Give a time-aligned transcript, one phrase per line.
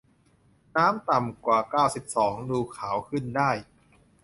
[0.75, 3.51] น้ำต่ำกว่า เก้าสิบสอง ดูขาวขึ้นได้